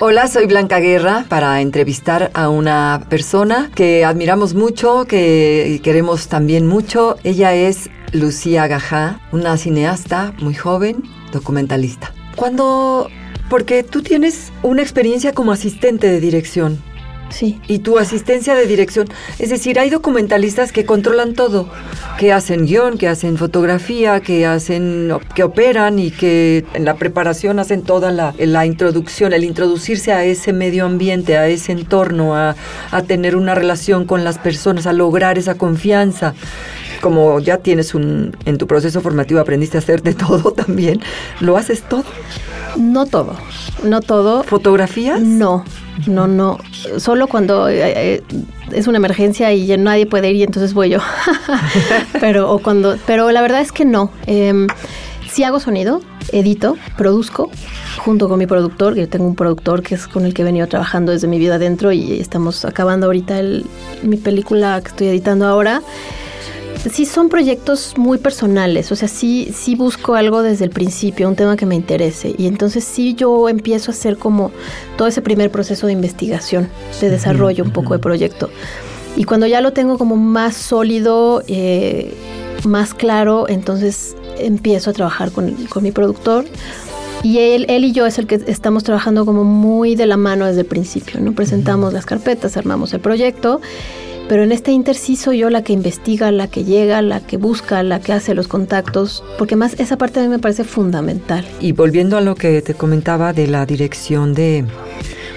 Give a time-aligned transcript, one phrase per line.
[0.00, 6.66] Hola, soy Blanca Guerra para entrevistar a una persona que admiramos mucho, que queremos también
[6.66, 7.16] mucho.
[7.22, 12.12] Ella es Lucía Gajá, una cineasta muy joven, documentalista.
[12.34, 13.08] Cuando,
[13.48, 16.82] porque tú tienes una experiencia como asistente de dirección.
[17.34, 17.60] Sí.
[17.66, 19.08] Y tu asistencia de dirección.
[19.40, 21.68] Es decir, hay documentalistas que controlan todo,
[22.16, 27.58] que hacen guion, que hacen fotografía, que hacen, que operan y que en la preparación
[27.58, 32.54] hacen toda la, la introducción, el introducirse a ese medio ambiente, a ese entorno, a,
[32.92, 36.34] a tener una relación con las personas, a lograr esa confianza
[37.00, 41.00] como ya tienes un, en tu proceso formativo aprendiste a hacer de todo también,
[41.40, 42.04] ¿lo haces todo?
[42.78, 43.36] No todo,
[43.82, 44.42] no todo.
[44.42, 45.20] ¿Fotografías?
[45.20, 45.64] No,
[46.06, 46.58] no, no.
[46.98, 48.22] Solo cuando eh, eh,
[48.72, 50.98] es una emergencia y ya nadie puede ir y entonces voy yo.
[52.20, 54.10] pero, o cuando, pero la verdad es que no.
[54.26, 54.66] Eh,
[55.30, 56.00] sí hago sonido,
[56.32, 57.50] edito, produzco
[57.98, 58.94] junto con mi productor.
[58.94, 61.56] Yo tengo un productor que es con el que he venido trabajando desde mi vida
[61.56, 63.66] adentro y estamos acabando ahorita el,
[64.02, 65.82] mi película que estoy editando ahora
[66.90, 71.36] sí son proyectos muy personales, o sea, sí, sí busco algo desde el principio, un
[71.36, 72.34] tema que me interese.
[72.36, 74.50] Y entonces sí yo empiezo a hacer como
[74.96, 76.68] todo ese primer proceso de investigación,
[77.00, 78.50] de desarrollo un poco de proyecto.
[79.16, 82.12] Y cuando ya lo tengo como más sólido, eh,
[82.64, 86.44] más claro, entonces empiezo a trabajar con, con mi productor.
[87.22, 90.44] Y él, él y yo es el que estamos trabajando como muy de la mano
[90.44, 91.32] desde el principio, ¿no?
[91.32, 93.62] Presentamos las carpetas, armamos el proyecto
[94.28, 97.36] pero en este inter sí soy yo la que investiga, la que llega, la que
[97.36, 101.46] busca, la que hace los contactos, porque más esa parte a mí me parece fundamental.
[101.60, 104.64] Y volviendo a lo que te comentaba de la dirección de,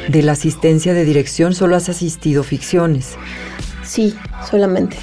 [0.08, 3.16] de la asistencia de dirección, solo has asistido ficciones.
[3.84, 4.16] Sí,
[4.50, 4.98] solamente.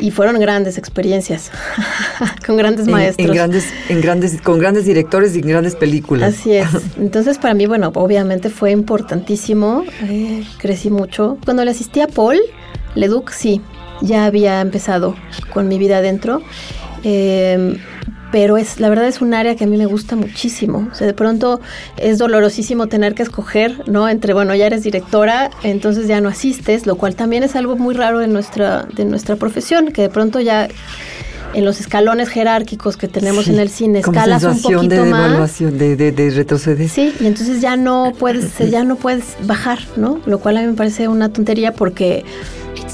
[0.00, 1.50] Y fueron grandes experiencias,
[2.46, 3.28] con grandes maestros.
[3.28, 6.34] En, grandes, en grandes, con grandes directores y grandes películas.
[6.34, 6.68] Así es.
[6.98, 9.84] Entonces, para mí, bueno, obviamente fue importantísimo.
[10.02, 11.38] Eh, crecí mucho.
[11.44, 12.40] Cuando le asistí a Paul,
[12.96, 13.60] Leduc, sí,
[14.02, 15.14] ya había empezado
[15.52, 16.42] con mi vida adentro.
[17.04, 17.78] Eh,
[18.32, 20.88] pero es la verdad es un área que a mí me gusta muchísimo.
[20.90, 21.60] O sea, de pronto
[21.96, 24.08] es dolorosísimo tener que escoger, ¿no?
[24.08, 27.94] Entre, bueno, ya eres directora, entonces ya no asistes, lo cual también es algo muy
[27.94, 30.68] raro de nuestra, de nuestra profesión, que de pronto ya
[31.54, 35.96] en los escalones jerárquicos que tenemos en el cine escalas un poquito de más de,
[35.96, 40.40] de, de retroceder sí y entonces ya no puedes ya no puedes bajar no lo
[40.40, 42.24] cual a mí me parece una tontería porque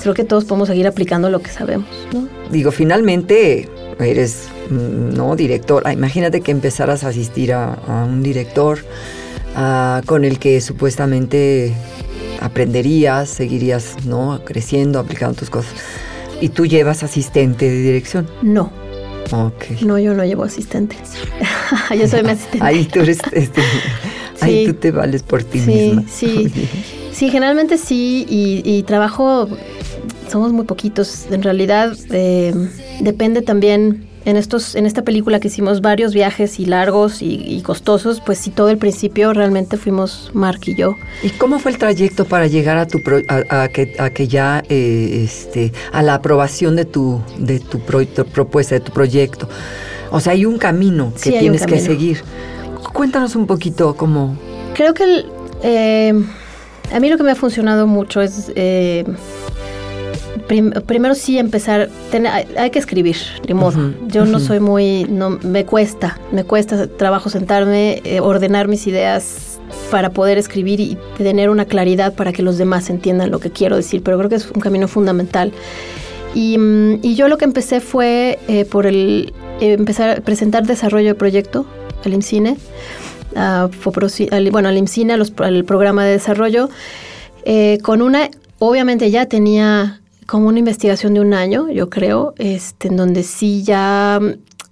[0.02, 3.68] creo que todos podemos seguir aplicando lo que sabemos no digo finalmente
[3.98, 8.78] eres no director imagínate que empezaras a asistir a, a un director
[9.56, 11.74] uh, con el que supuestamente
[12.40, 15.74] aprenderías seguirías no creciendo aplicando tus cosas
[16.42, 18.28] ¿Y tú llevas asistente de dirección?
[18.42, 18.72] No.
[19.30, 19.80] Ok.
[19.82, 20.96] No, yo no llevo asistente.
[21.96, 22.58] yo soy mi asistente.
[22.66, 23.62] Ahí tú eres, este,
[24.40, 26.02] ahí tú te vales por ti sí, misma.
[26.10, 26.50] Sí,
[27.12, 29.48] sí, generalmente sí, y, y, trabajo,
[30.32, 31.26] somos muy poquitos.
[31.31, 32.53] En realidad, eh,
[33.00, 37.60] depende también en estos en esta película que hicimos varios viajes y largos y, y,
[37.62, 40.94] costosos pues sí todo el principio realmente fuimos Mark y yo
[41.25, 44.29] y cómo fue el trayecto para llegar a tu pro, a, a, que a que
[44.29, 48.93] ya eh, este a la aprobación de tu de tu, pro, tu, propuesta de tu
[48.93, 49.49] proyecto
[50.12, 51.78] o sea hay un camino que sí, tienes camino.
[51.78, 52.23] que seguir
[52.93, 54.37] cuéntanos un poquito cómo
[54.75, 55.26] creo que el,
[55.64, 56.14] eh,
[56.93, 59.05] a mí lo que me ha funcionado mucho es eh,
[60.52, 63.16] prim primero sí empezar, hay, hay, que escribir,
[63.49, 63.78] de modo.
[63.78, 64.32] Uh -huh, Yo uh -huh.
[64.32, 69.58] no soy muy, no, me cuesta, me cuesta trabajo sentarme, eh, ordenar mis ideas
[69.90, 73.76] para poder escribir y tener una claridad para que los demás entiendan lo que quiero
[73.76, 75.52] decir, pero creo que es un camino fundamental.
[76.34, 76.58] Y,
[77.02, 81.14] y yo lo que empecé fue eh, por el eh, empezar a presentar desarrollo de
[81.14, 81.64] proyecto
[82.04, 82.56] al IMCINE,
[83.34, 83.70] al,
[84.50, 86.69] bueno, al IMCINE, al programa de desarrollo.
[87.44, 88.28] eh, con una,
[88.58, 90.01] obviamente ya tenía
[90.32, 94.19] como una investigación de un año, yo creo, este, en donde sí ya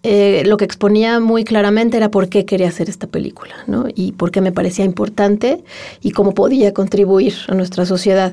[0.02, 3.84] eh, lo que exponía muy claramente era por qué quería hacer esta película, ¿no?
[3.94, 5.62] Y por qué me parecía importante
[6.00, 8.32] y cómo podía contribuir a nuestra sociedad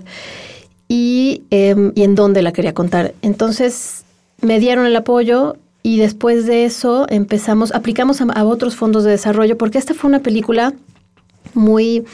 [0.88, 3.13] y, em, y en dónde la quería contar.
[3.21, 4.06] Entonces
[4.39, 9.57] me dieron el apoyo y después de eso empezamos, aplicamos a otros fondos de desarrollo
[9.57, 10.75] porque esta fue una película
[11.53, 12.06] muy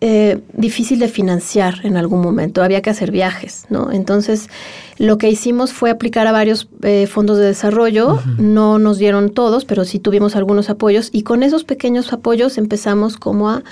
[0.00, 3.90] eh, difícil de financiar en algún momento, había que hacer viajes, ¿no?
[3.90, 4.48] Entonces,
[4.96, 9.64] lo que hicimos fue aplicar a varios eh, fondos de desarrollo, no nos dieron todos,
[9.64, 13.64] pero sí tuvimos algunos apoyos y con esos pequeños apoyos empezamos como a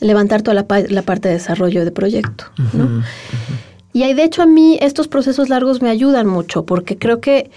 [0.00, 3.04] levantar toda la, parte de desarrollo de proyecto, ¿no?
[3.92, 7.50] Y ahí, de hecho, a mí estos procesos largos me ayudan mucho porque creo que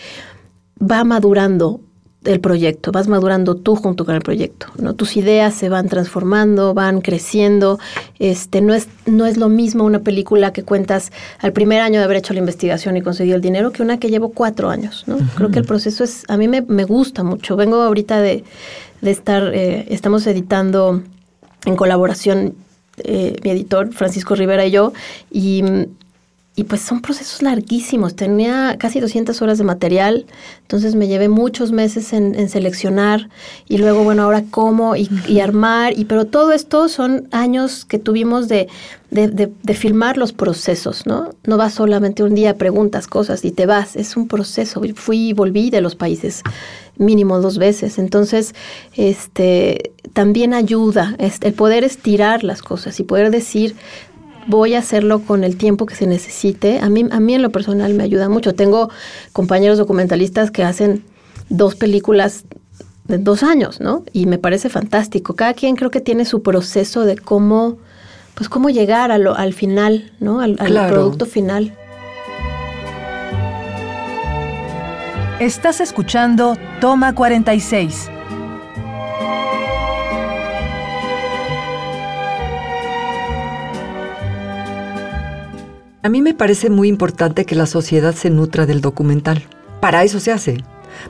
[0.79, 1.81] va madurando
[2.23, 4.93] el proyecto, vas madurando tú junto con el proyecto, ¿no?
[4.93, 7.79] Tus ideas se van transformando, van creciendo.
[8.19, 12.05] Este, no es, no es lo mismo una película que cuentas al primer año de
[12.05, 15.17] haber hecho la investigación y conseguido el dinero que una que llevo cuatro años, ¿no?
[15.35, 17.55] Creo que el proceso es, a mí me, me gusta mucho.
[17.55, 18.43] Vengo ahorita de,
[19.01, 21.01] de estar, eh, estamos editando
[21.65, 22.53] en colaboración
[23.03, 24.93] eh, mi editor Francisco Rivera y yo,
[25.31, 25.63] y
[26.53, 28.15] y pues son procesos larguísimos.
[28.15, 30.25] Tenía casi 200 horas de material,
[30.61, 33.29] entonces me llevé muchos meses en, seleccionar
[33.69, 35.97] y luego, bueno, ahora cómo y, armar.
[35.97, 38.67] Y, pero todo esto son años que tuvimos de,
[39.11, 41.29] de, filmar los procesos, ¿no?
[41.45, 43.95] No vas solamente un día, preguntas cosas y te vas.
[43.95, 44.81] Es un proceso.
[44.95, 46.43] Fui y volví de los países
[46.97, 47.97] mínimo dos veces.
[47.97, 48.53] Entonces,
[48.95, 53.75] este también ayuda el poder estirar las cosas y poder decir,
[54.47, 56.79] voy a hacerlo con el tiempo que se necesite.
[56.79, 58.53] A mí, a mí en lo personal me ayuda mucho.
[58.53, 58.89] Tengo
[59.33, 61.03] compañeros documentalistas que hacen
[61.49, 62.45] dos películas
[63.07, 64.03] de dos años, ¿no?
[64.13, 65.35] Y me parece fantástico.
[65.35, 67.77] Cada quien creo que tiene su proceso de cómo,
[68.35, 70.39] pues cómo llegar a lo, al final, ¿no?
[70.39, 71.77] Al, al producto final.
[75.39, 78.11] Estás escuchando Toma 46
[86.03, 89.43] A mí me parece muy importante que la sociedad se nutra del documental.
[89.81, 90.57] Para eso se hace,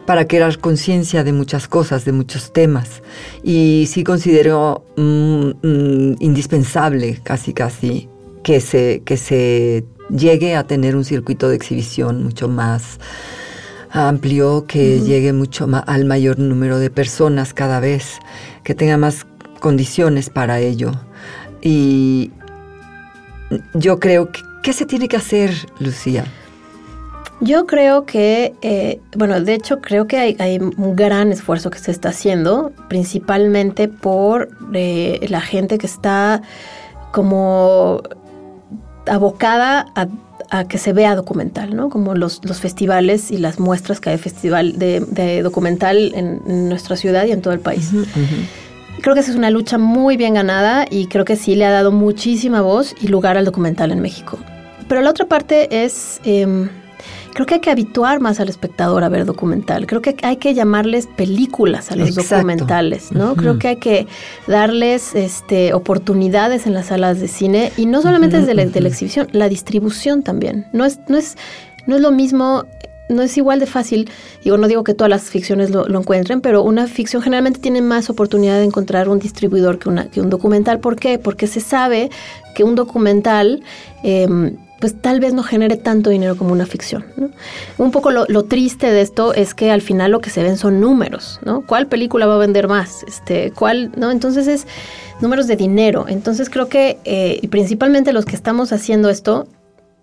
[0.05, 3.01] para crear conciencia de muchas cosas, de muchos temas.
[3.41, 8.09] Y sí considero mm, mm, indispensable, casi casi,
[8.43, 12.99] que se, que se llegue a tener un circuito de exhibición mucho más
[13.91, 18.19] amplio, que llegue mucho más al mayor número de personas cada vez,
[18.65, 19.25] que tenga más
[19.61, 20.91] condiciones para ello.
[21.61, 22.31] Y
[23.73, 26.25] yo creo que ¿Qué se tiene que hacer, Lucía?
[27.39, 31.89] Yo creo que, eh, bueno, de hecho creo que hay, un gran esfuerzo que se
[31.89, 36.43] está haciendo, principalmente por eh, la gente que está
[37.11, 38.03] como
[39.07, 41.89] abocada a, que se vea documental, ¿no?
[41.89, 47.31] Como los, festivales y las muestras que hay festival de, documental en, nuestra ciudad y
[47.31, 47.91] en todo el país.
[49.01, 51.71] Creo que esa es una lucha muy bien ganada y creo que sí le ha
[51.71, 54.37] dado muchísima voz y lugar al documental en México.
[54.91, 56.67] Pero la otra parte es, em,
[57.33, 59.87] creo que hay que habituar más al espectador a ver documental.
[59.87, 63.37] Creo que hay que llamarles películas a los documentales, ¿no?
[63.37, 64.05] Creo que hay que
[64.47, 68.89] darles este, oportunidades en las salas de cine y no solamente desde la, de la
[68.89, 70.67] exhibición, la distribución también.
[70.73, 71.37] No es, no es,
[71.87, 72.65] no es lo mismo
[73.07, 74.09] no es igual de fácil,
[74.43, 78.09] digo, no digo que todas las ficciones lo, encuentren, pero una ficción generalmente tiene más
[78.09, 80.79] oportunidad de encontrar un distribuidor que, una, que un documental.
[80.79, 81.17] ¿Por qué?
[81.17, 82.09] Porque se sabe
[82.55, 83.63] que un documental...
[84.03, 84.27] Eh,
[84.81, 87.05] pues tal vez no genere tanto dinero como una ficción.
[87.77, 90.81] Un poco lo, triste de esto es que al final lo que se ven son
[90.81, 91.63] números, ¿no?
[91.65, 93.03] ¿Cuál película va a vender más?
[93.07, 93.91] Este, ¿cuál?
[93.95, 94.09] ¿No?
[94.09, 94.65] Entonces es
[95.21, 96.05] números de dinero.
[96.07, 99.47] Entonces creo que, eh, y principalmente los que estamos haciendo esto,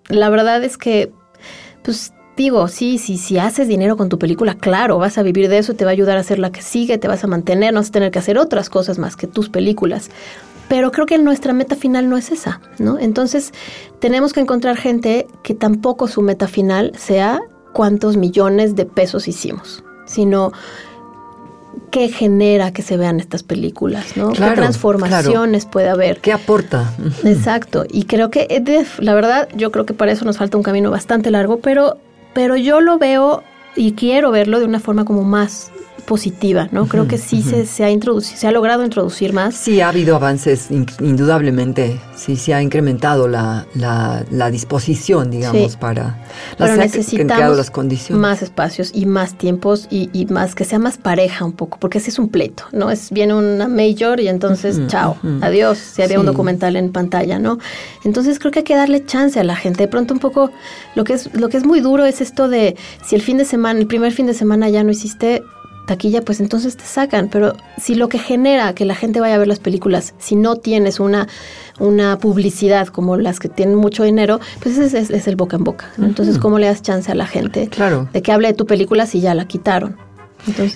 [0.09, 1.13] la verdad es que,
[1.83, 5.59] pues digo, sí, sí, si haces dinero con tu película, claro, vas a vivir de
[5.59, 7.81] eso, te va a ayudar a hacer la que sigue, te vas a mantener, no
[7.81, 10.09] vas a tener que hacer otras cosas más que tus películas.
[10.69, 12.99] Pero creo que nuestra meta final no es esa, ¿no?
[12.99, 13.53] Entonces,
[14.01, 17.41] tenemos que encontrar gente que tampoco su meta final sea
[17.73, 20.53] cuántos millones de pesos hicimos, sino
[21.91, 24.33] qué genera que se vean estas películas, ¿no?
[24.33, 26.21] ¿Qué transformaciones puede haber?
[26.21, 26.93] ¿Qué aporta?
[27.25, 27.87] Exacto.
[27.89, 30.91] Y creo que, eh, la verdad, yo creo que para eso nos falta un camino
[30.91, 31.99] bastante largo, pero
[32.39, 33.43] pero yo lo veo
[33.75, 35.73] y quiero verlo de una forma como más
[36.07, 36.87] positiva, ¿no?
[36.87, 39.55] Creo que sí se, se, ha introducido, se ha logrado introducir más.
[39.55, 42.01] Sí, ha habido avances, indudablemente.
[42.17, 46.19] Sí, se ha incrementado la, la, disposición, digamos, para
[46.57, 48.21] las necesitamos las condiciones.
[48.21, 52.11] más espacios y más tiempos y, más que sea más pareja un poco, porque ese
[52.11, 52.91] es un pleito, ¿no?
[52.91, 57.59] Es viene una major y entonces, chao, adiós, si había un documental en pantalla, ¿no?
[58.05, 59.85] Entonces creo que hay que darle chance a la gente.
[59.85, 60.51] De pronto un poco
[60.95, 63.45] lo que es lo que es muy duro es esto de si el fin de
[63.45, 65.43] semana, el primer fin de semana ya no hiciste
[65.89, 67.29] taquilla, pues entonces te sacan.
[67.29, 70.55] Pero si lo que genera que la gente vaya a ver las películas, si no
[70.57, 71.27] tienes una,
[71.81, 75.91] una publicidad como las que tienen mucho dinero, pues ese es, el boca en boca.
[75.99, 78.09] Entonces, ¿cómo le das chance a la gente claro.
[78.13, 79.97] de que hable de tu película si ya la quitaron?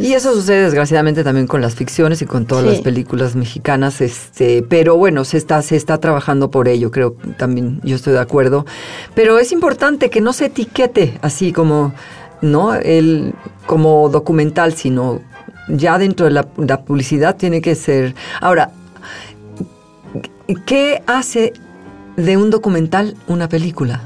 [0.00, 4.62] y eso sucede desgraciadamente también con las ficciones y con todas las películas mexicanas, este,
[4.62, 8.66] pero bueno, se está, se está trabajando por ello, creo también yo estoy de acuerdo.
[9.14, 11.95] Pero es importante que no se etiquete así como
[12.42, 13.34] no el
[13.66, 15.20] como documental, sino
[15.68, 18.14] ya dentro de la, publicidad tiene que ser.
[18.40, 18.70] Ahora,
[20.66, 21.54] ¿qué hace
[22.16, 24.02] de un documental una película?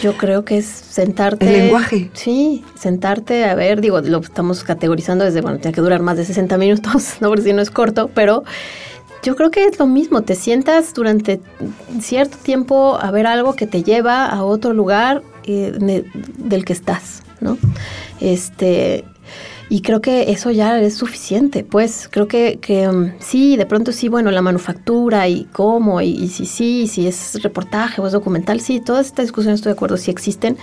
[0.00, 1.46] Yo creo que es sentarte.
[1.46, 2.10] El lenguaje.
[2.12, 6.24] Sí, sentarte a ver, digo, lo estamos categorizando desde, bueno, tiene que durar más de
[6.24, 8.42] 60 minutos, no porque si no es corto, pero
[9.22, 11.40] yo creo que es lo mismo, te sientas durante
[12.00, 16.04] cierto tiempo a ver algo que te lleva a otro lugar eh,
[16.38, 17.58] del que estás, ¿no?
[18.20, 19.04] Este,
[19.68, 23.90] y creo que eso ya es suficiente, pues creo que, que um, sí, de pronto
[23.90, 28.60] sí, bueno, la manufactura y cómo, y, si sí, si es reportaje o es documental,
[28.60, 30.58] sí, todas estas discusiones estoy de acuerdo, sí existen,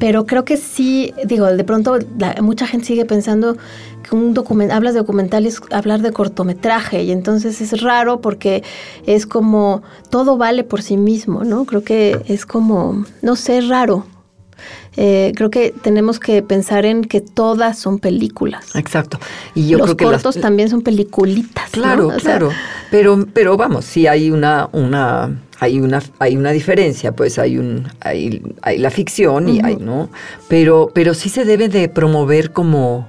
[0.00, 1.98] pero creo que sí, digo, de pronto
[2.40, 3.58] mucha gente sigue pensando
[4.02, 8.64] que un documental, hablas de documental es hablar de cortometraje y entonces es raro porque
[9.06, 11.66] es como todo vale por sí mismo, ¿no?
[11.66, 14.06] Creo que es como, no sé, raro.
[14.96, 18.74] Eh, creo que tenemos que pensar en que todas son películas.
[18.74, 19.18] Exacto.
[19.54, 21.70] Y yo Los creo que cortos también son peliculitas.
[21.70, 22.50] Claro, claro.
[22.90, 25.30] pero, pero vamos, sí hay una, una
[25.60, 30.08] hay una, hay una diferencia, pues hay un, hay, hay la ficción y hay, ¿no?
[30.48, 33.06] Pero, pero sí se debe de promover como,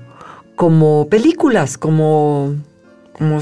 [0.55, 2.55] como películas, como,
[3.13, 3.41] como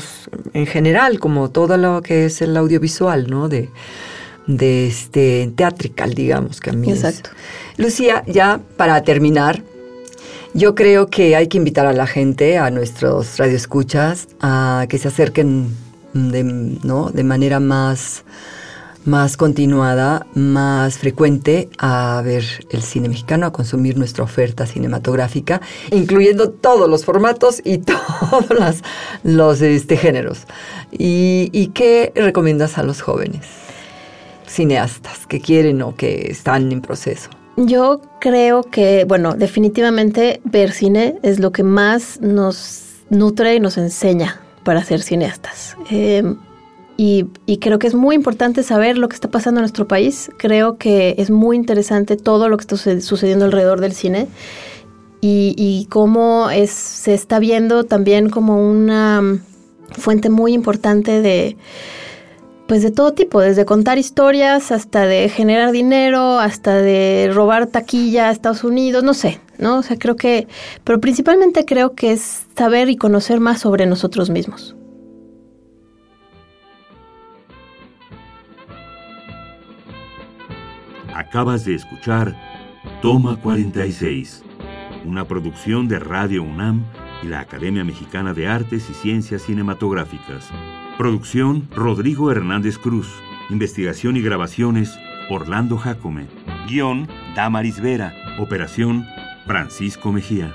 [0.53, 3.50] en general, como todo lo que es el audiovisual, ¿no?
[3.50, 3.69] De,
[4.49, 7.29] de este teatrical, digamos, que a mí Exacto.
[7.77, 9.61] Lucía, ya para terminar,
[10.55, 15.07] yo creo que hay que invitar a la gente, a nuestros radioescuchas, a que se
[15.07, 15.69] acerquen
[16.13, 17.11] de, ¿no?
[17.11, 18.23] de manera más
[19.05, 26.49] más continuada, más frecuente a ver el cine mexicano, a consumir nuestra oferta cinematográfica, incluyendo
[26.49, 28.81] todos los formatos y todos
[29.23, 30.45] los este, géneros.
[30.91, 33.68] ¿Y, qué recomiendas a los jóvenes
[34.49, 37.29] cineastas que quieren o que están en proceso?
[37.55, 43.77] Yo creo que, bueno, definitivamente ver cine es lo que más nos nutre y nos
[43.77, 45.75] enseña para ser cineastas.
[45.89, 46.37] Em,
[46.95, 47.25] y,
[47.59, 50.29] creo que es muy importante saber lo que está pasando en nuestro país.
[50.37, 54.27] Creo que es muy interesante todo lo que está sucediendo alrededor del cine
[55.21, 59.39] y, cómo se está viendo también como una
[59.91, 61.57] fuente muy importante de
[62.69, 68.29] pues de todo tipo, desde contar historias hasta de generar dinero, hasta de robar taquilla
[68.29, 69.79] a Estados Unidos, no sé, ¿no?
[69.79, 70.47] O sea, creo que,
[70.83, 74.75] pero principalmente creo que es saber y conocer más sobre nosotros mismos.
[81.15, 82.35] Acabas de escuchar
[83.01, 84.43] Toma 46,
[85.05, 86.85] una producción de Radio UNAM
[87.23, 90.51] y la Academia Mexicana de Artes y Ciencias Cinematográficas.
[90.99, 93.07] Producción Rodrigo Hernández Cruz.
[93.49, 96.27] Investigación y grabaciones Orlando Jacome.
[96.67, 98.13] Guión Damaris Vera.
[98.37, 99.05] Operación
[99.45, 100.53] Francisco Mejía.